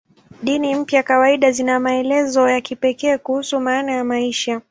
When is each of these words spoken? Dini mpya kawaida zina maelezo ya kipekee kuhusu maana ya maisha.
Dini 0.43 0.75
mpya 0.75 1.03
kawaida 1.03 1.51
zina 1.51 1.79
maelezo 1.79 2.49
ya 2.49 2.61
kipekee 2.61 3.17
kuhusu 3.17 3.59
maana 3.59 3.91
ya 3.93 4.03
maisha. 4.03 4.59